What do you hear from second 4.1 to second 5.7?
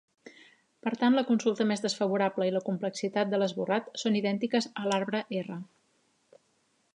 idèntiques a l'arbre R.